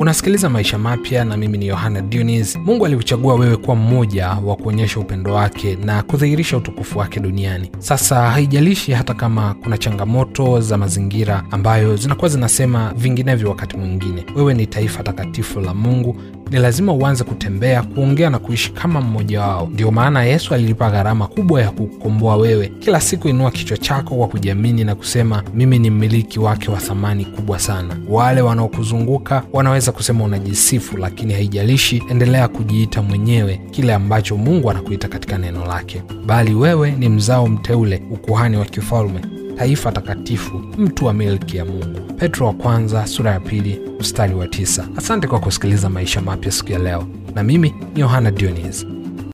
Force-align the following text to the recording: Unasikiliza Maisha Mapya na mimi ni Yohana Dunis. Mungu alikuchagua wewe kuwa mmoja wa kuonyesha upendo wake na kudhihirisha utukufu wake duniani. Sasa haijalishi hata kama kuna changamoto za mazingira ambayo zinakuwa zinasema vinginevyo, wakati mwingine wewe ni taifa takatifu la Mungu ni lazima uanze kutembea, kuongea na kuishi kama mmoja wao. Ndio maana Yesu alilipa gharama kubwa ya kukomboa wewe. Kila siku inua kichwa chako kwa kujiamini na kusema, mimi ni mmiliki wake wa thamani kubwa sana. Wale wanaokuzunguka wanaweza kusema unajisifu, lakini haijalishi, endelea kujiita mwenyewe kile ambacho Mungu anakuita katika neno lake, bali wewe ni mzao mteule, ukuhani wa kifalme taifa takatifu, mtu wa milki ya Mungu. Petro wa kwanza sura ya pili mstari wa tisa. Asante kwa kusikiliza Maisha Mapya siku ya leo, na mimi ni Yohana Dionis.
Unasikiliza 0.00 0.48
Maisha 0.50 0.78
Mapya 0.78 1.24
na 1.24 1.36
mimi 1.36 1.58
ni 1.58 1.66
Yohana 1.66 2.00
Dunis. 2.02 2.56
Mungu 2.56 2.86
alikuchagua 2.86 3.34
wewe 3.34 3.56
kuwa 3.56 3.76
mmoja 3.76 4.28
wa 4.28 4.56
kuonyesha 4.56 5.00
upendo 5.00 5.34
wake 5.34 5.76
na 5.84 6.02
kudhihirisha 6.02 6.56
utukufu 6.56 6.98
wake 6.98 7.20
duniani. 7.20 7.70
Sasa 7.78 8.30
haijalishi 8.30 8.92
hata 8.92 9.14
kama 9.14 9.54
kuna 9.54 9.78
changamoto 9.78 10.60
za 10.60 10.78
mazingira 10.78 11.44
ambayo 11.50 11.96
zinakuwa 11.96 12.28
zinasema 12.28 12.92
vinginevyo, 12.96 13.48
wakati 13.48 13.76
mwingine 13.76 14.24
wewe 14.36 14.54
ni 14.54 14.66
taifa 14.66 15.02
takatifu 15.02 15.60
la 15.60 15.74
Mungu 15.74 16.16
ni 16.50 16.58
lazima 16.58 16.92
uanze 16.92 17.24
kutembea, 17.24 17.82
kuongea 17.82 18.30
na 18.30 18.38
kuishi 18.38 18.72
kama 18.72 19.00
mmoja 19.00 19.40
wao. 19.40 19.68
Ndio 19.72 19.90
maana 19.90 20.24
Yesu 20.24 20.54
alilipa 20.54 20.90
gharama 20.90 21.26
kubwa 21.26 21.62
ya 21.62 21.70
kukomboa 21.70 22.36
wewe. 22.36 22.72
Kila 22.78 23.00
siku 23.00 23.28
inua 23.28 23.50
kichwa 23.50 23.76
chako 23.78 24.14
kwa 24.14 24.28
kujiamini 24.28 24.84
na 24.84 24.94
kusema, 24.94 25.42
mimi 25.54 25.78
ni 25.78 25.90
mmiliki 25.90 26.40
wake 26.40 26.70
wa 26.70 26.78
thamani 26.80 27.24
kubwa 27.24 27.58
sana. 27.58 27.96
Wale 28.08 28.40
wanaokuzunguka 28.40 29.42
wanaweza 29.52 29.92
kusema 29.92 30.24
unajisifu, 30.24 30.96
lakini 30.96 31.32
haijalishi, 31.34 32.02
endelea 32.10 32.48
kujiita 32.48 33.02
mwenyewe 33.02 33.60
kile 33.70 33.94
ambacho 33.94 34.36
Mungu 34.36 34.70
anakuita 34.70 35.08
katika 35.08 35.38
neno 35.38 35.66
lake, 35.66 36.02
bali 36.26 36.54
wewe 36.54 36.90
ni 36.90 37.08
mzao 37.08 37.46
mteule, 37.46 38.02
ukuhani 38.10 38.56
wa 38.56 38.64
kifalme 38.64 39.20
taifa 39.60 39.92
takatifu, 39.92 40.58
mtu 40.78 41.04
wa 41.06 41.12
milki 41.14 41.56
ya 41.56 41.64
Mungu. 41.64 42.12
Petro 42.16 42.46
wa 42.46 42.52
kwanza 42.52 43.06
sura 43.06 43.30
ya 43.30 43.40
pili 43.40 43.80
mstari 44.00 44.34
wa 44.34 44.48
tisa. 44.48 44.88
Asante 44.96 45.26
kwa 45.26 45.40
kusikiliza 45.40 45.88
Maisha 45.88 46.20
Mapya 46.20 46.52
siku 46.52 46.72
ya 46.72 46.78
leo, 46.78 47.06
na 47.34 47.42
mimi 47.42 47.74
ni 47.94 48.00
Yohana 48.00 48.30
Dionis. 48.30 48.86